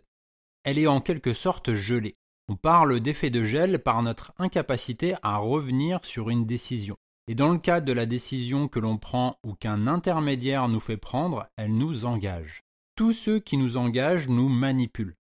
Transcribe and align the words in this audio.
elle 0.63 0.79
est 0.79 0.87
en 0.87 1.01
quelque 1.01 1.33
sorte 1.33 1.73
gelée. 1.73 2.15
On 2.47 2.55
parle 2.55 3.01
d'effet 3.01 3.29
de 3.29 3.43
gel 3.43 3.79
par 3.79 4.01
notre 4.03 4.31
incapacité 4.37 5.15
à 5.21 5.35
revenir 5.37 5.99
sur 6.05 6.29
une 6.29 6.45
décision. 6.45 6.95
Et 7.27 7.35
dans 7.35 7.49
le 7.49 7.57
cas 7.57 7.81
de 7.81 7.91
la 7.91 8.05
décision 8.05 8.67
que 8.67 8.79
l'on 8.79 8.97
prend 8.97 9.39
ou 9.43 9.53
qu'un 9.53 9.87
intermédiaire 9.87 10.67
nous 10.67 10.79
fait 10.79 10.97
prendre, 10.97 11.47
elle 11.57 11.75
nous 11.75 12.05
engage. 12.05 12.61
Tous 12.95 13.13
ceux 13.13 13.39
qui 13.39 13.57
nous 13.57 13.77
engagent 13.77 14.29
nous 14.29 14.47
manipulent. 14.47 15.15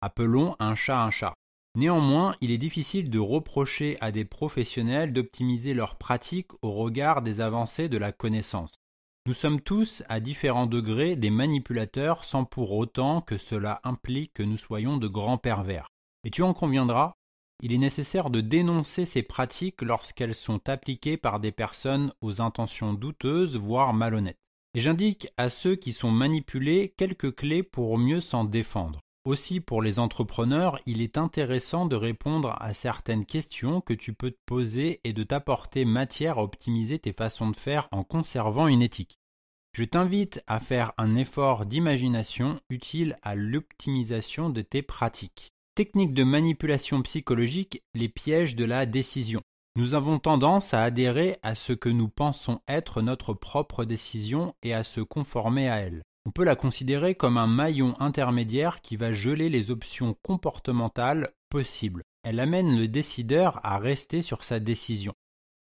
Appelons 0.00 0.56
un 0.58 0.74
chat 0.74 1.02
un 1.02 1.10
chat. 1.10 1.34
Néanmoins, 1.76 2.36
il 2.40 2.50
est 2.50 2.58
difficile 2.58 3.10
de 3.10 3.18
reprocher 3.18 3.96
à 4.00 4.12
des 4.12 4.24
professionnels 4.24 5.12
d'optimiser 5.12 5.74
leurs 5.74 5.96
pratiques 5.96 6.52
au 6.62 6.70
regard 6.70 7.22
des 7.22 7.40
avancées 7.40 7.88
de 7.88 7.98
la 7.98 8.12
connaissance. 8.12 8.74
Nous 9.26 9.32
sommes 9.32 9.60
tous, 9.60 10.02
à 10.08 10.20
différents 10.20 10.66
degrés, 10.66 11.16
des 11.16 11.30
manipulateurs 11.30 12.24
sans 12.24 12.44
pour 12.44 12.72
autant 12.74 13.22
que 13.22 13.38
cela 13.38 13.80
implique 13.82 14.34
que 14.34 14.42
nous 14.42 14.58
soyons 14.58 14.98
de 14.98 15.08
grands 15.08 15.38
pervers. 15.38 15.88
Et 16.24 16.30
tu 16.30 16.42
en 16.42 16.52
conviendras, 16.52 17.14
il 17.62 17.72
est 17.72 17.78
nécessaire 17.78 18.30
de 18.30 18.40
dénoncer 18.40 19.06
ces 19.06 19.22
pratiques 19.22 19.82
lorsqu'elles 19.82 20.34
sont 20.34 20.68
appliquées 20.68 21.16
par 21.16 21.40
des 21.40 21.52
personnes 21.52 22.12
aux 22.20 22.40
intentions 22.40 22.92
douteuses, 22.92 23.56
voire 23.56 23.94
malhonnêtes. 23.94 24.38
Et 24.74 24.80
j'indique 24.80 25.28
à 25.36 25.48
ceux 25.48 25.76
qui 25.76 25.92
sont 25.92 26.10
manipulés 26.10 26.94
quelques 26.96 27.34
clés 27.34 27.62
pour 27.62 27.96
mieux 27.96 28.20
s'en 28.20 28.44
défendre. 28.44 29.00
Aussi 29.24 29.60
pour 29.60 29.80
les 29.80 29.98
entrepreneurs, 29.98 30.78
il 30.84 31.00
est 31.00 31.16
intéressant 31.16 31.86
de 31.86 31.96
répondre 31.96 32.54
à 32.60 32.74
certaines 32.74 33.24
questions 33.24 33.80
que 33.80 33.94
tu 33.94 34.12
peux 34.12 34.32
te 34.32 34.40
poser 34.44 35.00
et 35.04 35.14
de 35.14 35.22
t'apporter 35.22 35.86
matière 35.86 36.38
à 36.38 36.42
optimiser 36.42 36.98
tes 36.98 37.14
façons 37.14 37.48
de 37.48 37.56
faire 37.56 37.88
en 37.90 38.04
conservant 38.04 38.66
une 38.66 38.82
éthique. 38.82 39.18
Je 39.72 39.84
t'invite 39.84 40.42
à 40.46 40.60
faire 40.60 40.92
un 40.98 41.16
effort 41.16 41.64
d'imagination 41.64 42.60
utile 42.68 43.16
à 43.22 43.34
l'optimisation 43.34 44.50
de 44.50 44.60
tes 44.60 44.82
pratiques. 44.82 45.53
Technique 45.76 46.14
de 46.14 46.22
manipulation 46.22 47.02
psychologique, 47.02 47.82
les 47.94 48.08
pièges 48.08 48.54
de 48.54 48.64
la 48.64 48.86
décision. 48.86 49.42
Nous 49.74 49.94
avons 49.94 50.20
tendance 50.20 50.72
à 50.72 50.84
adhérer 50.84 51.38
à 51.42 51.56
ce 51.56 51.72
que 51.72 51.88
nous 51.88 52.06
pensons 52.06 52.60
être 52.68 53.02
notre 53.02 53.34
propre 53.34 53.84
décision 53.84 54.54
et 54.62 54.72
à 54.72 54.84
se 54.84 55.00
conformer 55.00 55.68
à 55.68 55.78
elle. 55.78 56.04
On 56.26 56.30
peut 56.30 56.44
la 56.44 56.54
considérer 56.54 57.16
comme 57.16 57.36
un 57.36 57.48
maillon 57.48 58.00
intermédiaire 58.00 58.82
qui 58.82 58.94
va 58.94 59.12
geler 59.12 59.48
les 59.48 59.72
options 59.72 60.16
comportementales 60.22 61.32
possibles. 61.50 62.04
Elle 62.22 62.38
amène 62.38 62.78
le 62.78 62.86
décideur 62.86 63.58
à 63.66 63.78
rester 63.78 64.22
sur 64.22 64.44
sa 64.44 64.60
décision. 64.60 65.12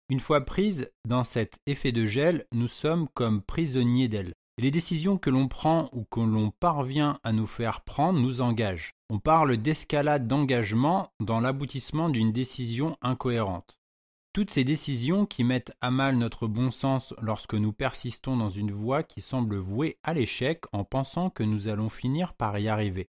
Une 0.09 0.21
fois 0.21 0.41
prise 0.47 0.91
dans 1.07 1.23
cet 1.23 1.59
effet 1.67 1.93
de 1.93 2.07
gel, 2.07 2.47
nous 2.51 2.69
sommes 2.69 3.09
comme 3.13 3.43
prisonniers 3.43 4.09
d'elle. 4.09 4.33
Et 4.59 4.63
les 4.63 4.71
décisions 4.73 5.19
que 5.19 5.31
l'on 5.31 5.47
prend 5.47 5.89
ou 5.93 6.05
que 6.05 6.19
l'on 6.19 6.51
parvient 6.51 7.21
à 7.23 7.33
nous 7.33 7.47
faire 7.47 7.83
prendre 7.83 8.19
nous 8.19 8.41
engagent. 8.41 8.93
On 9.09 9.21
parle 9.21 9.57
d'escalade 9.57 10.27
d'engagement 10.27 11.13
dans 11.21 11.39
l'aboutissement 11.39 12.09
d'une 12.09 12.33
décision 12.33 12.97
incohérente. 13.01 13.79
Toutes 14.33 14.51
ces 14.51 14.65
décisions 14.65 15.27
qui 15.27 15.45
mettent 15.45 15.73
à 15.81 15.93
mal 15.93 16.17
notre 16.17 16.49
bon 16.49 16.73
sens 16.73 17.15
lorsque 17.23 17.55
nous 17.55 17.73
persistons 17.73 18.37
dans 18.37 18.51
une 18.51 18.73
voie 18.73 19.05
qui 19.05 19.21
semble 19.21 19.57
vouée 19.57 19.97
à 20.03 20.13
l'échec 20.13 20.65
en 20.73 20.83
pensant 20.85 21.31
que 21.31 21.45
nous 21.45 21.69
allons 21.69 21.89
finir 21.89 22.35
par 22.35 22.59
y 22.59 22.69
arriver. 22.69 23.09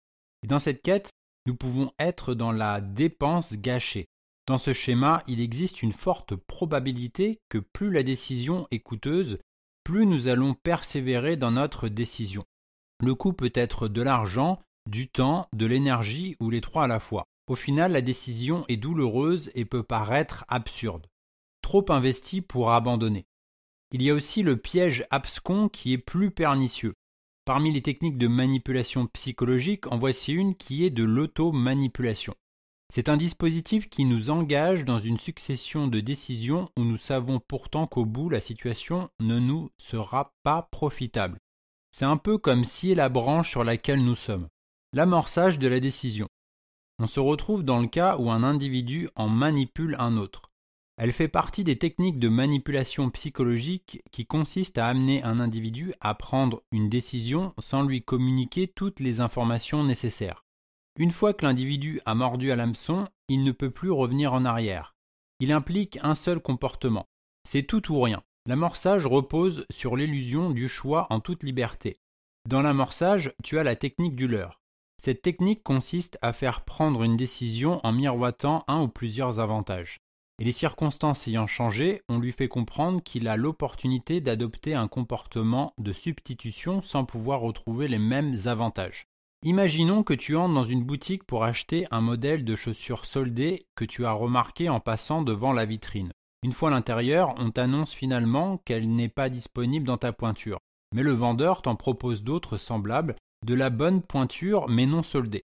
Et 0.44 0.48
dans 0.48 0.60
cette 0.60 0.82
quête, 0.82 1.12
nous 1.46 1.56
pouvons 1.56 1.92
être 2.00 2.34
dans 2.34 2.54
la 2.54 2.80
dépense 2.80 3.56
gâchée. 3.58 4.08
Dans 4.48 4.58
ce 4.58 4.72
schéma, 4.72 5.24
il 5.28 5.42
existe 5.42 5.84
une 5.84 5.94
forte 5.94 6.36
probabilité 6.36 7.40
que 7.50 7.58
plus 7.58 7.92
la 7.92 8.04
décision 8.04 8.68
est 8.72 8.80
coûteuse, 8.80 9.40
plus 9.84 10.06
nous 10.06 10.28
allons 10.28 10.54
persévérer 10.54 11.38
dans 11.38 11.52
notre 11.52 11.90
décision. 11.90 12.44
Le 13.02 13.16
coût 13.16 13.34
peut 13.34 13.52
être 13.54 13.88
de 13.88 14.02
l'argent, 14.02 14.60
du 14.90 15.10
temps, 15.10 15.48
de 15.54 15.66
l'énergie 15.66 16.36
ou 16.40 16.50
les 16.50 16.62
trois 16.62 16.86
à 16.86 16.88
la 16.88 17.00
fois. 17.00 17.26
Au 17.48 17.56
final, 17.56 17.92
la 17.92 18.02
décision 18.02 18.64
est 18.70 18.78
douloureuse 18.78 19.52
et 19.56 19.66
peut 19.66 19.84
paraître 19.84 20.46
absurde. 20.48 21.08
Trop 21.62 21.86
investi 21.90 22.42
pour 22.42 22.72
abandonner. 22.72 23.26
Il 23.92 24.02
y 24.02 24.10
a 24.10 24.14
aussi 24.14 24.42
le 24.44 24.58
piège 24.58 25.06
abscon 25.12 25.70
qui 25.70 25.94
est 25.94 25.98
plus 25.98 26.32
pernicieux. 26.32 26.94
Parmi 27.46 27.74
les 27.74 27.82
techniques 27.82 28.18
de 28.18 28.28
manipulation 28.28 29.08
psychologique, 29.08 29.92
en 29.92 29.98
voici 29.98 30.32
une 30.32 30.56
qui 30.56 30.86
est 30.86 30.90
de 30.90 31.04
l'auto-manipulation. 31.04 32.34
C'est 32.96 33.10
un 33.10 33.18
dispositif 33.18 33.90
qui 33.90 34.06
nous 34.06 34.30
engage 34.30 34.86
dans 34.86 35.00
une 35.00 35.18
succession 35.18 35.88
de 35.88 36.00
décisions 36.00 36.70
où 36.78 36.84
nous 36.84 36.98
savons 36.98 37.40
pourtant 37.40 37.88
qu'au 37.88 38.06
bout 38.06 38.30
la 38.30 38.40
situation 38.40 39.10
ne 39.20 39.40
nous 39.40 39.72
sera 39.80 40.36
pas 40.44 40.70
profitable. 40.72 41.40
C'est 41.92 42.06
un 42.06 42.18
peu 42.18 42.38
comme 42.38 42.64
si 42.64 42.94
la 42.94 43.10
branche 43.10 43.50
sur 43.50 43.64
laquelle 43.64 44.06
nous 44.06 44.16
sommes. 44.16 44.48
L'amorçage 44.94 45.58
de 45.58 45.68
la 45.68 45.80
décision. 45.80 46.28
On 47.00 47.08
se 47.08 47.20
retrouve 47.20 47.64
dans 47.64 47.82
le 47.82 47.88
cas 47.88 48.16
où 48.18 48.30
un 48.30 48.44
individu 48.44 49.10
en 49.16 49.28
manipule 49.28 49.96
un 49.98 50.16
autre. 50.16 50.52
Elle 50.98 51.14
fait 51.14 51.28
partie 51.28 51.64
des 51.64 51.80
techniques 51.80 52.20
de 52.20 52.30
manipulation 52.30 53.10
psychologique 53.10 54.04
qui 54.12 54.28
consistent 54.28 54.78
à 54.78 54.86
amener 54.86 55.24
un 55.24 55.40
individu 55.40 55.96
à 56.00 56.14
prendre 56.14 56.62
une 56.72 56.90
décision 56.90 57.56
sans 57.58 57.82
lui 57.82 58.04
communiquer 58.04 58.68
toutes 58.68 59.00
les 59.00 59.20
informations 59.20 59.84
nécessaires. 59.84 60.43
Une 61.00 61.12
fois 61.12 61.34
que 61.34 61.46
l'individu 61.46 62.02
a 62.06 62.14
mordu 62.14 62.52
à 62.52 62.56
l'hameçon, 62.56 63.08
il 63.28 63.44
ne 63.44 63.52
peut 63.52 63.72
plus 63.72 63.90
revenir 63.90 64.34
en 64.34 64.46
arrière. 64.46 64.96
Il 65.40 65.52
implique 65.52 65.98
un 66.04 66.14
seul 66.14 66.40
comportement. 66.40 67.08
C'est 67.48 67.64
tout 67.64 67.92
ou 67.92 68.00
rien. 68.00 68.22
L'amorçage 68.46 69.08
repose 69.08 69.66
sur 69.72 69.96
l'illusion 69.96 70.52
du 70.52 70.70
choix 70.70 71.08
en 71.10 71.20
toute 71.20 71.44
liberté. 71.44 71.98
Dans 72.48 72.62
l'amorçage, 72.62 73.34
tu 73.44 73.58
as 73.58 73.64
la 73.64 73.76
technique 73.76 74.16
du 74.16 74.28
leurre. 74.28 74.62
Cette 75.02 75.22
technique 75.22 75.64
consiste 75.64 76.20
à 76.22 76.32
faire 76.32 76.62
prendre 76.64 77.04
une 77.04 77.18
décision 77.18 77.80
en 77.84 77.92
miroitant 77.92 78.64
un 78.68 78.82
ou 78.82 78.88
plusieurs 78.88 79.40
avantages. 79.40 80.00
Et 80.40 80.44
les 80.44 80.52
circonstances 80.52 81.28
ayant 81.28 81.48
changé, 81.48 82.02
on 82.10 82.20
lui 82.20 82.32
fait 82.32 82.48
comprendre 82.48 83.02
qu'il 83.02 83.28
a 83.28 83.38
l'opportunité 83.38 84.22
d'adopter 84.22 84.76
un 84.76 84.88
comportement 84.88 85.74
de 85.78 85.92
substitution 85.92 86.82
sans 86.82 87.06
pouvoir 87.06 87.40
retrouver 87.40 87.88
les 87.88 88.00
mêmes 88.00 88.36
avantages. 88.46 89.06
Imaginons 89.46 90.04
que 90.04 90.14
tu 90.14 90.38
entres 90.38 90.54
dans 90.54 90.64
une 90.64 90.86
boutique 90.86 91.26
pour 91.26 91.44
acheter 91.44 91.86
un 91.92 92.00
modèle 92.00 92.46
de 92.46 92.56
chaussures 92.56 93.06
soldées 93.06 93.66
que 93.76 93.84
tu 93.84 94.06
as 94.06 94.14
remarqué 94.14 94.70
en 94.70 94.80
passant 94.80 95.22
devant 95.22 95.52
la 95.52 95.66
vitrine. 95.66 96.14
Une 96.44 96.54
fois 96.54 96.70
à 96.70 96.72
l'intérieur, 96.72 97.36
on 97.38 97.52
t'annonce 97.52 97.92
finalement 97.92 98.60
qu'elle 98.60 98.90
n'est 98.90 99.10
pas 99.10 99.28
disponible 99.28 99.86
dans 99.86 99.98
ta 99.98 100.14
pointure. 100.14 100.60
Mais 100.96 101.04
le 101.04 101.12
vendeur 101.12 101.62
t'en 101.62 101.76
propose 101.76 102.24
d'autres 102.24 102.56
semblables, 102.56 103.18
de 103.46 103.54
la 103.54 103.70
bonne 103.70 104.02
pointure 104.02 104.70
mais 104.70 104.86
non 104.86 105.04
soldées. 105.04 105.44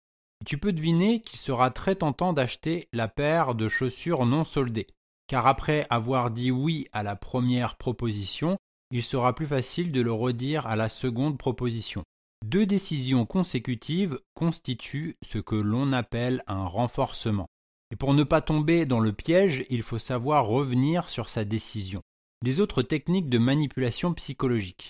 Tu 0.46 0.58
peux 0.58 0.72
deviner 0.72 1.22
qu'il 1.22 1.40
sera 1.40 1.70
très 1.70 1.96
tentant 1.96 2.32
d'acheter 2.32 2.88
la 2.94 3.10
paire 3.10 3.56
de 3.56 3.68
chaussures 3.68 4.26
non 4.26 4.46
soldées, 4.46 4.88
car 5.28 5.48
après 5.48 5.86
avoir 5.90 6.32
dit 6.32 6.52
oui 6.52 6.88
à 6.94 7.04
la 7.04 7.18
première 7.18 7.76
proposition, 7.76 8.58
il 8.90 9.04
sera 9.04 9.36
plus 9.36 9.48
facile 9.48 9.92
de 9.92 10.02
le 10.02 10.14
redire 10.14 10.66
à 10.66 10.78
la 10.78 10.88
seconde 10.88 11.38
proposition. 11.38 12.04
Deux 12.46 12.66
décisions 12.66 13.26
consécutives 13.26 14.20
constituent 14.34 15.16
ce 15.22 15.38
que 15.38 15.56
l'on 15.56 15.94
appelle 15.94 16.44
un 16.48 16.66
renforcement. 16.66 17.48
Et 17.92 17.96
pour 17.96 18.14
ne 18.14 18.24
pas 18.24 18.42
tomber 18.42 18.86
dans 18.86 19.00
le 19.00 19.14
piège, 19.14 19.66
il 19.70 19.84
faut 19.84 20.00
savoir 20.00 20.48
revenir 20.48 21.10
sur 21.10 21.30
sa 21.30 21.44
décision. 21.44 22.02
Les 22.44 22.60
autres 22.60 22.82
techniques 22.82 23.30
de 23.30 23.38
manipulation 23.38 24.14
psychologique. 24.14 24.90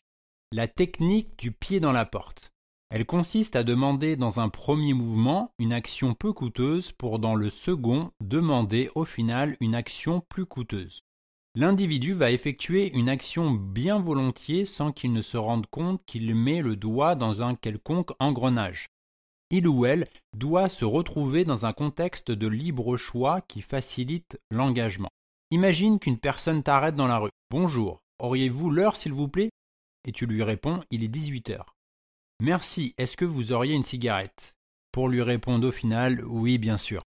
La 0.54 0.68
technique 0.68 1.38
du 1.38 1.52
pied 1.52 1.80
dans 1.80 1.92
la 1.92 2.06
porte. 2.06 2.52
Elle 2.90 3.06
consiste 3.06 3.56
à 3.56 3.64
demander 3.64 4.16
dans 4.16 4.40
un 4.40 4.50
premier 4.50 4.94
mouvement 4.94 5.54
une 5.60 5.74
action 5.74 6.14
peu 6.14 6.34
coûteuse 6.34 6.92
pour 6.92 7.20
dans 7.20 7.36
le 7.36 7.50
second 7.50 8.12
demander 8.22 8.90
au 8.96 9.06
final 9.06 9.56
une 9.62 9.76
action 9.76 10.22
plus 10.30 10.46
coûteuse. 10.46 11.02
L'individu 11.54 12.14
va 12.14 12.32
effectuer 12.32 12.94
une 12.94 13.10
action 13.10 13.52
bien 13.52 14.00
volontiers 14.00 14.64
sans 14.64 14.94
qu'il 14.94 15.12
ne 15.12 15.22
se 15.22 15.36
rende 15.36 15.68
compte 15.68 16.02
qu'il 16.06 16.34
met 16.34 16.62
le 16.62 16.78
doigt 16.78 17.16
dans 17.16 17.42
un 17.42 17.56
quelconque 17.56 18.12
engrenage. 18.20 18.88
Il 19.50 19.68
ou 19.68 19.86
elle 19.86 20.08
doit 20.34 20.70
se 20.70 20.86
retrouver 20.86 21.44
dans 21.44 21.66
un 21.66 21.74
contexte 21.74 22.32
de 22.32 22.48
libre 22.48 22.96
choix 22.96 23.42
qui 23.42 23.62
facilite 23.62 24.40
l'engagement. 24.50 25.10
Imagine 25.52 26.00
qu'une 26.00 26.20
personne 26.20 26.64
t'arrête 26.64 26.96
dans 26.96 27.08
la 27.08 27.18
rue. 27.18 27.32
Bonjour, 27.50 28.00
auriez-vous 28.20 28.70
l'heure 28.70 28.96
s'il 28.96 29.12
vous 29.12 29.28
plaît? 29.28 29.50
Et 30.08 30.14
tu 30.14 30.26
lui 30.26 30.44
réponds, 30.44 30.82
il 30.90 31.04
est 31.04 31.10
18 31.10 31.50
heures. 31.50 31.76
Merci, 32.42 32.96
est-ce 32.98 33.18
que 33.18 33.26
vous 33.26 33.52
auriez 33.52 33.74
une 33.76 33.84
cigarette? 33.84 34.54
Pour 34.94 35.10
lui 35.10 35.22
répondre 35.22 35.68
au 35.68 35.72
final, 35.72 36.24
oui 36.24 36.58
bien 36.58 36.78
sûr. 36.78 37.04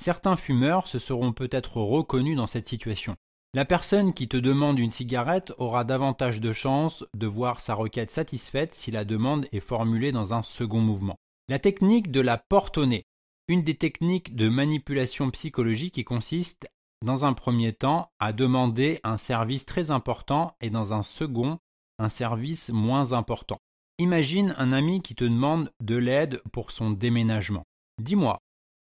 Certains 0.00 0.36
fumeurs 0.36 0.86
se 0.86 1.00
seront 1.00 1.32
peut-être 1.32 1.78
reconnus 1.78 2.36
dans 2.36 2.46
cette 2.46 2.68
situation. 2.68 3.16
La 3.58 3.64
personne 3.64 4.12
qui 4.12 4.28
te 4.28 4.36
demande 4.36 4.78
une 4.78 4.92
cigarette 4.92 5.52
aura 5.58 5.82
davantage 5.82 6.40
de 6.40 6.52
chances 6.52 7.04
de 7.12 7.26
voir 7.26 7.60
sa 7.60 7.74
requête 7.74 8.12
satisfaite 8.12 8.72
si 8.72 8.92
la 8.92 9.04
demande 9.04 9.48
est 9.50 9.58
formulée 9.58 10.12
dans 10.12 10.32
un 10.32 10.42
second 10.44 10.80
mouvement. 10.80 11.16
La 11.48 11.58
technique 11.58 12.12
de 12.12 12.20
la 12.20 12.38
porte 12.38 12.78
au 12.78 12.86
nez. 12.86 13.02
Une 13.48 13.64
des 13.64 13.74
techniques 13.74 14.36
de 14.36 14.48
manipulation 14.48 15.28
psychologique 15.32 15.94
qui 15.94 16.04
consiste, 16.04 16.68
dans 17.04 17.24
un 17.24 17.32
premier 17.32 17.72
temps, 17.72 18.12
à 18.20 18.32
demander 18.32 19.00
un 19.02 19.16
service 19.16 19.66
très 19.66 19.90
important 19.90 20.54
et 20.60 20.70
dans 20.70 20.94
un 20.94 21.02
second, 21.02 21.58
un 21.98 22.08
service 22.08 22.70
moins 22.70 23.12
important. 23.12 23.58
Imagine 23.98 24.54
un 24.56 24.72
ami 24.72 25.02
qui 25.02 25.16
te 25.16 25.24
demande 25.24 25.72
de 25.82 25.96
l'aide 25.96 26.40
pour 26.52 26.70
son 26.70 26.92
déménagement. 26.92 27.64
Dis-moi, 28.00 28.38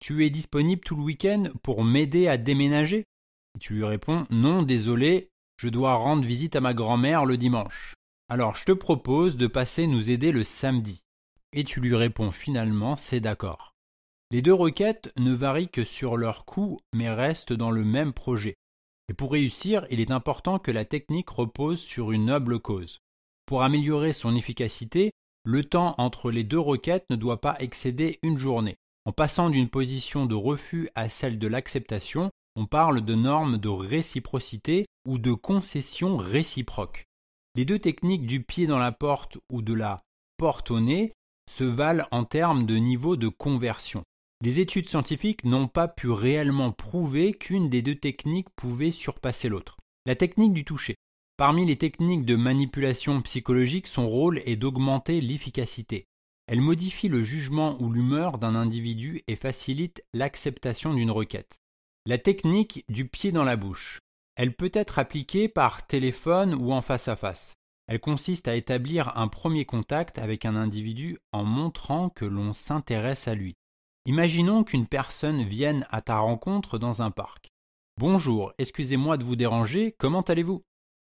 tu 0.01 0.27
es 0.27 0.31
disponible 0.31 0.83
tout 0.85 0.97
le 0.97 1.03
week-end 1.03 1.45
pour 1.63 1.85
m'aider 1.85 2.27
à 2.27 2.37
déménager? 2.37 3.05
Et 3.57 3.59
tu 3.59 3.73
lui 3.73 3.85
réponds 3.85 4.27
Non, 4.29 4.63
désolé, 4.63 5.31
je 5.57 5.69
dois 5.69 5.95
rendre 5.95 6.25
visite 6.25 6.57
à 6.57 6.61
ma 6.61 6.75
grand-mère 6.75 7.25
le 7.25 7.39
dimanche. 7.39 7.95
Alors 8.29 8.55
je 8.55 8.67
te 8.67 8.73
propose 8.73 9.37
de 9.37 9.47
passer 9.47 9.87
nous 9.87 10.11
aider 10.11 10.31
le 10.31 10.45
samedi. 10.45 11.01
Et 11.53 11.65
tu 11.65 11.81
lui 11.81 11.97
réponds 11.97 12.33
finalement 12.33 12.97
C'est 12.97 13.21
d'accord. 13.21 13.73
Les 14.31 14.43
deux 14.43 14.53
requêtes 14.53 15.11
ne 15.17 15.33
varient 15.33 15.71
que 15.71 15.85
sur 15.85 16.19
leur 16.19 16.45
coût, 16.45 16.81
mais 16.93 17.09
restent 17.09 17.55
dans 17.55 17.71
le 17.71 17.83
même 17.83 18.13
projet. 18.13 18.57
Et 19.09 19.15
pour 19.15 19.33
réussir, 19.33 19.87
il 19.91 20.01
est 20.01 20.11
important 20.11 20.59
que 20.59 20.73
la 20.73 20.85
technique 20.85 21.31
repose 21.31 21.81
sur 21.81 22.13
une 22.13 22.27
noble 22.27 22.59
cause. 22.59 22.99
Pour 23.47 23.63
améliorer 23.63 24.13
son 24.13 24.37
efficacité, 24.37 25.13
le 25.45 25.65
temps 25.65 25.95
entre 25.97 26.31
les 26.31 26.45
deux 26.45 26.59
requêtes 26.59 27.07
ne 27.09 27.17
doit 27.17 27.41
pas 27.41 27.57
excéder 27.61 28.19
une 28.23 28.37
journée. 28.37 28.77
En 29.07 29.13
passant 29.13 29.49
d'une 29.49 29.69
position 29.69 30.27
de 30.27 30.35
refus 30.35 30.91
à 30.97 31.09
celle 31.09 31.39
de 31.39 31.47
l'acceptation, 31.47 32.33
on 32.57 32.67
parle 32.67 33.05
de 33.05 33.15
normes 33.15 33.59
de 33.59 33.69
réciprocité 33.69 34.87
ou 35.07 35.19
de 35.19 35.35
concession 35.35 36.17
réciproque. 36.17 37.05
Les 37.55 37.67
deux 37.67 37.79
techniques 37.79 38.27
du 38.27 38.43
pied 38.43 38.67
dans 38.67 38.79
la 38.79 38.93
porte 38.93 39.39
ou 39.53 39.63
de 39.63 39.75
la 39.75 40.03
porte 40.39 40.71
au 40.71 40.81
nez 40.81 41.13
se 41.51 41.65
valent 41.65 42.07
en 42.11 42.25
termes 42.25 42.67
de 42.67 42.77
niveau 42.77 43.17
de 43.17 43.29
conversion. 43.29 44.03
Les 44.43 44.59
études 44.59 44.89
scientifiques 44.89 45.45
n'ont 45.45 45.69
pas 45.69 45.87
pu 45.87 46.11
réellement 46.11 46.73
prouver 46.73 47.35
qu'une 47.35 47.69
des 47.69 47.83
deux 47.83 47.95
techniques 47.95 48.51
pouvait 48.57 48.91
surpasser 48.91 49.49
l'autre. 49.49 49.77
La 50.07 50.17
technique 50.17 50.53
du 50.53 50.65
toucher. 50.65 50.97
Parmi 51.37 51.67
les 51.67 51.77
techniques 51.77 52.25
de 52.25 52.37
manipulation 52.37 53.21
psychologique, 53.23 53.87
son 53.87 54.07
rôle 54.07 54.41
est 54.47 54.57
d'augmenter 54.57 55.21
l'efficacité. 55.21 56.07
Elle 56.47 56.61
modifie 56.61 57.09
le 57.09 57.23
jugement 57.23 57.77
ou 57.81 57.93
l'humeur 57.93 58.39
d'un 58.39 58.55
individu 58.55 59.23
et 59.27 59.37
facilite 59.37 60.03
l'acceptation 60.15 60.95
d'une 60.95 61.11
requête. 61.11 61.59
La 62.09 62.19
technique 62.19 62.85
du 62.89 63.09
pied 63.09 63.33
dans 63.33 63.43
la 63.43 63.57
bouche. 63.57 63.99
Elle 64.37 64.55
peut 64.55 64.71
être 64.73 65.01
appliquée 65.01 65.49
par 65.49 65.89
téléphone 65.89 66.55
ou 66.55 66.73
en 66.73 66.81
face 66.81 67.09
à 67.09 67.17
face. 67.17 67.55
Elle 67.89 67.99
consiste 67.99 68.47
à 68.47 68.55
établir 68.55 69.19
un 69.19 69.27
premier 69.27 69.65
contact 69.65 70.21
avec 70.21 70.45
un 70.45 70.55
individu 70.55 71.19
en 71.33 71.43
montrant 71.43 72.09
que 72.11 72.25
l'on 72.25 72.53
s'intéresse 72.53 73.27
à 73.27 73.35
lui. 73.35 73.57
Imaginons 74.05 74.63
qu'une 74.63 74.87
personne 74.87 75.43
vienne 75.43 75.85
à 75.91 76.01
ta 76.01 76.19
rencontre 76.19 76.79
dans 76.79 77.03
un 77.03 77.11
parc. 77.11 77.49
Bonjour, 77.99 78.53
excusez-moi 78.59 79.17
de 79.17 79.25
vous 79.25 79.35
déranger, 79.35 79.97
comment 79.99 80.23
allez-vous? 80.23 80.63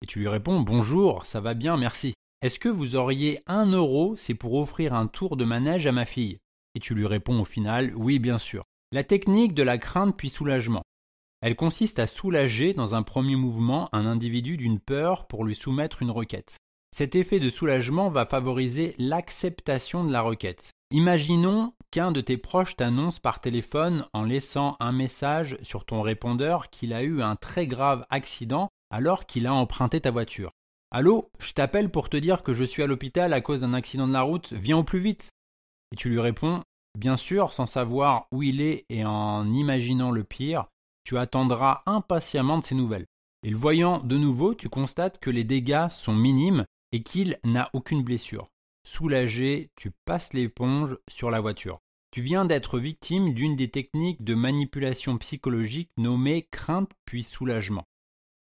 Et 0.03 0.06
tu 0.06 0.19
lui 0.19 0.29
réponds 0.29 0.61
Bonjour, 0.61 1.25
ça 1.25 1.41
va 1.41 1.55
bien, 1.55 1.79
merci. 1.79 2.12
Est-ce 2.43 2.59
que 2.59 2.69
vous 2.69 2.97
auriez 2.97 3.41
un 3.47 3.65
euro, 3.65 4.15
c'est 4.19 4.35
pour 4.35 4.56
offrir 4.56 4.93
un 4.93 5.06
tour 5.06 5.39
de 5.39 5.47
manège 5.47 5.87
à 5.87 5.93
ma 5.93 6.05
fille? 6.05 6.37
Et 6.75 6.81
tu 6.81 6.94
lui 6.94 7.06
réponds 7.06 7.41
au 7.41 7.47
final 7.47 7.94
Oui, 7.97 8.19
bien 8.19 8.37
sûr. 8.37 8.65
La 8.93 9.05
technique 9.05 9.55
de 9.55 9.62
la 9.62 9.79
crainte 9.79 10.19
puis 10.19 10.29
soulagement. 10.29 10.83
Elle 11.41 11.56
consiste 11.56 11.99
à 11.99 12.06
soulager 12.06 12.75
dans 12.75 12.94
un 12.94 13.03
premier 13.03 13.37
mouvement 13.37 13.89
un 13.93 14.05
individu 14.05 14.59
d'une 14.59 14.81
peur 14.81 15.27
pour 15.27 15.44
lui 15.44 15.55
soumettre 15.55 16.03
une 16.03 16.11
requête. 16.11 16.59
Cet 16.94 17.17
effet 17.17 17.41
de 17.41 17.49
soulagement 17.49 18.11
va 18.11 18.27
favoriser 18.27 18.94
l'acceptation 18.99 20.05
de 20.05 20.12
la 20.12 20.21
requête. 20.21 20.73
Imaginons 20.91 21.73
qu'un 21.91 22.12
de 22.12 22.21
tes 22.21 22.37
proches 22.37 22.77
t'annonce 22.77 23.19
par 23.19 23.41
téléphone 23.41 24.05
en 24.12 24.25
laissant 24.25 24.77
un 24.79 24.93
message 24.93 25.56
sur 25.62 25.87
ton 25.87 26.03
répondeur 26.03 26.69
qu'il 26.69 26.93
a 26.93 27.03
eu 27.03 27.23
un 27.23 27.35
très 27.35 27.67
grave 27.67 28.05
accident 28.11 28.69
alors 28.91 29.25
qu'il 29.25 29.47
a 29.47 29.55
emprunté 29.55 30.03
ta 30.03 30.11
voiture. 30.11 30.50
Allô, 30.91 31.31
je 31.39 31.55
t'appelle 31.55 31.91
pour 31.91 32.11
te 32.11 32.19
dire 32.19 32.43
que 32.43 32.53
je 32.53 32.65
suis 32.65 32.83
à 32.83 32.87
l'hôpital 32.87 33.33
à 33.33 33.41
cause 33.41 33.62
d'un 33.62 33.73
accident 33.73 34.06
de 34.06 34.12
la 34.12 34.21
route, 34.21 34.53
viens 34.53 34.77
au 34.77 34.85
plus 34.85 35.00
vite. 35.00 35.31
Et 35.93 35.97
tu 35.97 36.11
lui 36.11 36.21
réponds 36.21 36.62
Bien 36.99 37.17
sûr, 37.17 37.55
sans 37.55 37.67
savoir 37.67 38.27
où 38.33 38.43
il 38.43 38.61
est 38.61 38.85
et 38.89 39.05
en 39.05 39.50
imaginant 39.50 40.11
le 40.11 40.25
pire, 40.25 40.67
tu 41.05 41.19
attendras 41.19 41.83
impatiemment 41.87 42.59
de 42.59 42.65
ses 42.65 42.75
nouvelles. 42.75 43.06
Et 43.44 43.50
le 43.50 43.56
voyant 43.56 43.99
de 43.99 44.17
nouveau, 44.17 44.55
tu 44.55 44.69
constates 44.69 45.19
que 45.19 45.31
les 45.31 45.44
dégâts 45.44 45.89
sont 45.89 46.15
minimes 46.15 46.65
et 46.93 47.03
qu'il 47.03 47.39
n'a 47.44 47.71
aucune 47.73 48.03
blessure. 48.03 48.49
Soulagé, 48.87 49.70
tu 49.77 49.91
passes 50.05 50.32
l'éponge 50.32 50.96
sur 51.08 51.31
la 51.31 51.41
voiture. 51.41 51.79
Tu 52.13 52.20
viens 52.20 52.44
d'être 52.44 52.79
victime 52.79 53.32
d'une 53.32 53.56
des 53.56 53.70
techniques 53.70 54.22
de 54.22 54.34
manipulation 54.34 55.17
psychologique 55.19 55.91
nommée 55.96 56.46
crainte 56.51 56.91
puis 57.06 57.22
soulagement. 57.22 57.84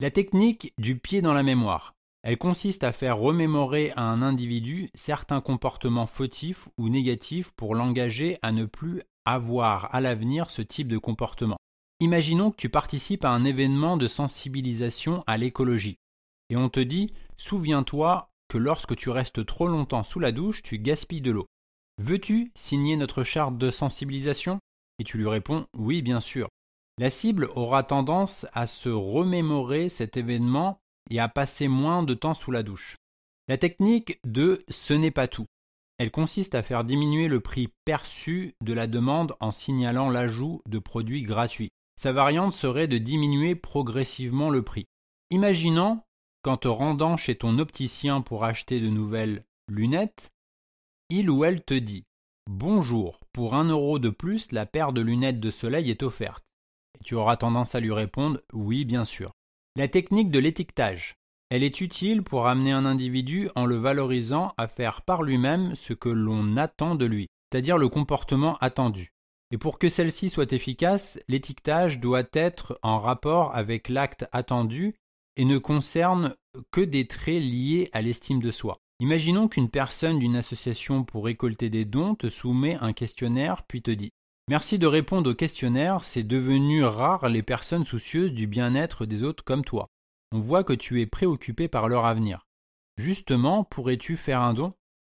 La 0.00 0.10
technique 0.10 0.72
du 0.78 0.98
pied 0.98 1.20
dans 1.20 1.34
la 1.34 1.42
mémoire. 1.42 1.94
Elle 2.28 2.36
consiste 2.36 2.84
à 2.84 2.92
faire 2.92 3.16
remémorer 3.16 3.90
à 3.96 4.02
un 4.02 4.20
individu 4.20 4.90
certains 4.92 5.40
comportements 5.40 6.06
fautifs 6.06 6.68
ou 6.76 6.90
négatifs 6.90 7.52
pour 7.52 7.74
l'engager 7.74 8.36
à 8.42 8.52
ne 8.52 8.66
plus 8.66 9.00
avoir 9.24 9.94
à 9.94 10.02
l'avenir 10.02 10.50
ce 10.50 10.60
type 10.60 10.88
de 10.88 10.98
comportement. 10.98 11.56
Imaginons 12.00 12.50
que 12.50 12.58
tu 12.58 12.68
participes 12.68 13.24
à 13.24 13.30
un 13.30 13.46
événement 13.46 13.96
de 13.96 14.08
sensibilisation 14.08 15.24
à 15.26 15.38
l'écologie 15.38 15.96
et 16.50 16.58
on 16.58 16.68
te 16.68 16.80
dit 16.80 17.14
Souviens-toi 17.38 18.28
que 18.48 18.58
lorsque 18.58 18.94
tu 18.94 19.08
restes 19.08 19.46
trop 19.46 19.66
longtemps 19.66 20.04
sous 20.04 20.20
la 20.20 20.30
douche, 20.30 20.62
tu 20.62 20.78
gaspilles 20.78 21.22
de 21.22 21.30
l'eau. 21.30 21.46
Veux-tu 21.96 22.52
signer 22.54 22.96
notre 22.96 23.22
charte 23.22 23.56
de 23.56 23.70
sensibilisation? 23.70 24.58
Et 24.98 25.04
tu 25.04 25.16
lui 25.16 25.28
réponds 25.28 25.64
Oui, 25.74 26.02
bien 26.02 26.20
sûr. 26.20 26.50
La 26.98 27.08
cible 27.08 27.48
aura 27.54 27.84
tendance 27.84 28.44
à 28.52 28.66
se 28.66 28.90
remémorer 28.90 29.88
cet 29.88 30.18
événement 30.18 30.78
et 31.08 31.20
à 31.20 31.28
passer 31.28 31.68
moins 31.68 32.02
de 32.02 32.14
temps 32.14 32.34
sous 32.34 32.50
la 32.50 32.62
douche. 32.62 32.96
La 33.48 33.58
technique 33.58 34.20
de 34.24 34.64
ce 34.68 34.92
n'est 34.92 35.10
pas 35.10 35.28
tout. 35.28 35.46
Elle 35.98 36.10
consiste 36.10 36.54
à 36.54 36.62
faire 36.62 36.84
diminuer 36.84 37.28
le 37.28 37.40
prix 37.40 37.68
perçu 37.84 38.54
de 38.62 38.72
la 38.72 38.86
demande 38.86 39.34
en 39.40 39.50
signalant 39.50 40.10
l'ajout 40.10 40.62
de 40.66 40.78
produits 40.78 41.22
gratuits. 41.22 41.70
Sa 41.96 42.12
variante 42.12 42.52
serait 42.52 42.86
de 42.86 42.98
diminuer 42.98 43.56
progressivement 43.56 44.50
le 44.50 44.62
prix. 44.62 44.84
Imaginons 45.30 46.00
qu'en 46.42 46.56
te 46.56 46.68
rendant 46.68 47.16
chez 47.16 47.34
ton 47.34 47.58
opticien 47.58 48.20
pour 48.20 48.44
acheter 48.44 48.80
de 48.80 48.88
nouvelles 48.88 49.44
lunettes, 49.66 50.30
il 51.10 51.30
ou 51.30 51.44
elle 51.44 51.64
te 51.64 51.74
dit 51.74 52.04
Bonjour, 52.48 53.20
pour 53.32 53.54
un 53.54 53.64
euro 53.64 53.98
de 53.98 54.10
plus, 54.10 54.52
la 54.52 54.66
paire 54.66 54.92
de 54.92 55.00
lunettes 55.00 55.40
de 55.40 55.50
soleil 55.50 55.90
est 55.90 56.02
offerte. 56.02 56.44
Et 57.00 57.04
tu 57.04 57.14
auras 57.14 57.36
tendance 57.36 57.74
à 57.74 57.80
lui 57.80 57.92
répondre 57.92 58.40
Oui, 58.52 58.84
bien 58.84 59.04
sûr. 59.04 59.32
La 59.78 59.86
technique 59.86 60.32
de 60.32 60.40
l'étiquetage. 60.40 61.14
Elle 61.50 61.62
est 61.62 61.80
utile 61.80 62.24
pour 62.24 62.48
amener 62.48 62.72
un 62.72 62.84
individu 62.84 63.48
en 63.54 63.64
le 63.64 63.76
valorisant 63.76 64.52
à 64.56 64.66
faire 64.66 65.02
par 65.02 65.22
lui-même 65.22 65.76
ce 65.76 65.92
que 65.92 66.08
l'on 66.08 66.56
attend 66.56 66.96
de 66.96 67.04
lui, 67.04 67.28
c'est-à-dire 67.52 67.78
le 67.78 67.88
comportement 67.88 68.56
attendu. 68.56 69.12
Et 69.52 69.56
pour 69.56 69.78
que 69.78 69.88
celle-ci 69.88 70.30
soit 70.30 70.52
efficace, 70.52 71.20
l'étiquetage 71.28 72.00
doit 72.00 72.24
être 72.32 72.80
en 72.82 72.98
rapport 72.98 73.54
avec 73.54 73.88
l'acte 73.88 74.26
attendu 74.32 74.96
et 75.36 75.44
ne 75.44 75.58
concerne 75.58 76.34
que 76.72 76.80
des 76.80 77.06
traits 77.06 77.40
liés 77.40 77.88
à 77.92 78.02
l'estime 78.02 78.40
de 78.40 78.50
soi. 78.50 78.78
Imaginons 78.98 79.46
qu'une 79.46 79.70
personne 79.70 80.18
d'une 80.18 80.34
association 80.34 81.04
pour 81.04 81.24
récolter 81.24 81.70
des 81.70 81.84
dons 81.84 82.16
te 82.16 82.28
soumet 82.28 82.76
un 82.80 82.92
questionnaire 82.92 83.62
puis 83.62 83.80
te 83.80 83.92
dit 83.92 84.10
Merci 84.48 84.78
de 84.78 84.86
répondre 84.86 85.30
au 85.30 85.34
questionnaire, 85.34 86.04
c'est 86.04 86.22
devenu 86.22 86.82
rare 86.82 87.28
les 87.28 87.42
personnes 87.42 87.84
soucieuses 87.84 88.32
du 88.32 88.46
bien-être 88.46 89.04
des 89.04 89.22
autres 89.22 89.44
comme 89.44 89.62
toi. 89.62 89.88
On 90.32 90.38
voit 90.38 90.64
que 90.64 90.72
tu 90.72 91.02
es 91.02 91.06
préoccupé 91.06 91.68
par 91.68 91.86
leur 91.86 92.06
avenir. 92.06 92.46
Justement, 92.96 93.62
pourrais-tu 93.62 94.16
faire 94.16 94.40
un 94.40 94.54
don? 94.54 94.72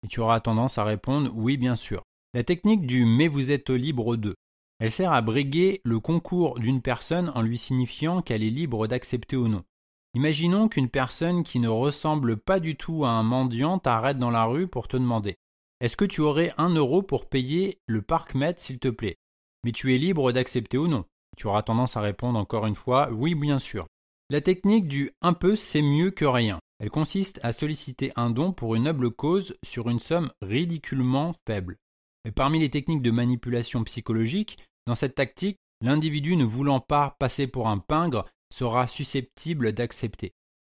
Et 0.04 0.08
tu 0.08 0.18
auras 0.18 0.40
tendance 0.40 0.78
à 0.78 0.84
répondre 0.84 1.30
oui, 1.32 1.56
bien 1.56 1.76
sûr. 1.76 2.02
La 2.34 2.42
technique 2.42 2.88
du 2.88 3.04
mais 3.04 3.28
vous 3.28 3.52
êtes 3.52 3.70
libre 3.70 4.16
de. 4.16 4.34
Elle 4.80 4.90
sert 4.90 5.12
à 5.12 5.22
briguer 5.22 5.80
le 5.84 6.00
concours 6.00 6.58
d'une 6.58 6.82
personne 6.82 7.30
en 7.36 7.42
lui 7.42 7.56
signifiant 7.56 8.22
qu'elle 8.22 8.42
est 8.42 8.50
libre 8.50 8.88
d'accepter 8.88 9.36
ou 9.36 9.46
non. 9.46 9.62
Imaginons 10.14 10.68
qu'une 10.68 10.88
personne 10.88 11.44
qui 11.44 11.60
ne 11.60 11.68
ressemble 11.68 12.36
pas 12.36 12.58
du 12.58 12.74
tout 12.74 13.04
à 13.04 13.10
un 13.10 13.22
mendiant 13.22 13.78
t'arrête 13.78 14.18
dans 14.18 14.30
la 14.30 14.44
rue 14.44 14.66
pour 14.66 14.88
te 14.88 14.96
demander 14.96 15.36
Est-ce 15.80 15.96
que 15.96 16.04
tu 16.04 16.20
aurais 16.20 16.52
un 16.58 16.68
euro 16.68 17.02
pour 17.02 17.26
payer 17.26 17.78
le 17.86 18.02
parc-mètre 18.02 18.60
s'il 18.60 18.78
te 18.78 18.88
plaît? 18.88 19.16
Mais 19.64 19.72
tu 19.72 19.94
es 19.94 19.98
libre 19.98 20.30
d'accepter 20.30 20.76
ou 20.76 20.88
non. 20.88 21.06
Tu 21.38 21.46
auras 21.46 21.62
tendance 21.62 21.96
à 21.96 22.02
répondre 22.02 22.38
encore 22.38 22.66
une 22.66 22.74
fois 22.74 23.10
Oui, 23.10 23.34
bien 23.34 23.58
sûr. 23.58 23.86
La 24.28 24.42
technique 24.42 24.88
du 24.88 25.10
un 25.22 25.32
peu 25.32 25.56
c'est 25.56 25.80
mieux 25.80 26.10
que 26.10 26.26
rien. 26.26 26.58
Elle 26.80 26.90
consiste 26.90 27.40
à 27.42 27.54
solliciter 27.54 28.12
un 28.14 28.28
don 28.28 28.52
pour 28.52 28.74
une 28.74 28.84
noble 28.84 29.10
cause 29.10 29.54
sur 29.64 29.88
une 29.88 30.00
somme 30.00 30.30
ridiculement 30.42 31.34
faible. 31.46 31.76
Mais 32.26 32.30
parmi 32.30 32.58
les 32.58 32.70
techniques 32.70 33.02
de 33.02 33.10
manipulation 33.10 33.82
psychologique, 33.84 34.58
dans 34.86 34.94
cette 34.94 35.14
tactique, 35.14 35.58
l'individu 35.80 36.36
ne 36.36 36.44
voulant 36.44 36.80
pas 36.80 37.16
passer 37.18 37.46
pour 37.46 37.68
un 37.68 37.78
pingre 37.78 38.26
sera 38.52 38.86
susceptible 38.86 39.72
d'accepter. 39.72 40.32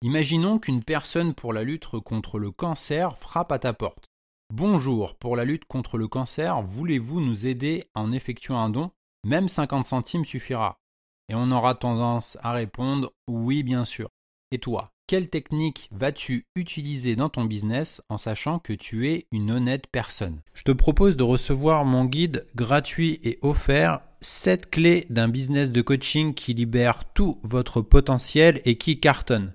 Imaginons 0.03 0.59
qu'une 0.59 0.85
personne 0.85 1.35
pour 1.35 1.55
la 1.55 1.65
lutte 1.65 1.87
contre 2.01 2.39
le 2.39 2.51
cancer 2.51 3.19
frappe 3.19 3.53
à 3.53 3.59
ta 3.59 3.73
porte. 3.73 4.10
Bonjour, 4.53 5.15
pour 5.15 5.37
la 5.37 5.45
lutte 5.45 5.65
contre 5.67 5.97
le 5.97 6.09
cancer, 6.09 6.61
voulez-vous 6.63 7.21
nous 7.21 7.47
aider 7.47 7.85
en 7.95 8.11
effectuant 8.11 8.59
un 8.59 8.69
don? 8.69 8.91
Même 9.25 9.47
50 9.47 9.85
centimes 9.85 10.25
suffira. 10.25 10.81
Et 11.29 11.37
on 11.37 11.53
aura 11.53 11.77
tendance 11.77 12.37
à 12.43 12.51
répondre 12.51 13.13
oui 13.29 13.63
bien 13.63 13.85
sûr. 13.85 14.09
Et 14.51 14.59
toi, 14.59 14.91
quelle 15.07 15.31
technique 15.31 15.89
vas-tu 15.93 16.47
utiliser 16.57 17.15
dans 17.15 17.29
ton 17.29 17.45
business 17.45 18.03
en 18.09 18.19
sachant 18.19 18.59
que 18.59 18.73
tu 18.73 19.09
es 19.09 19.29
une 19.31 19.53
honnête 19.53 19.87
personne? 19.87 20.41
Je 20.53 20.65
te 20.65 20.73
propose 20.73 21.17
de 21.17 21.23
recevoir 21.23 21.85
mon 21.85 22.05
guide 22.05 22.45
gratuit 22.57 23.21
et 23.23 23.39
offert 23.43 24.01
7 24.21 24.69
clés 24.69 25.07
d'un 25.11 25.29
business 25.29 25.71
de 25.71 25.81
coaching 25.81 26.35
qui 26.35 26.55
libère 26.55 27.05
tout 27.15 27.39
votre 27.45 27.83
potentiel 27.83 28.61
et 28.65 28.75
qui 28.75 28.99
cartonne. 28.99 29.55